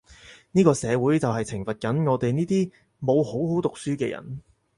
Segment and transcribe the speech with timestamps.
[0.53, 4.41] 呢個社會就係懲罰緊我哋呢啲冇好好讀書嘅人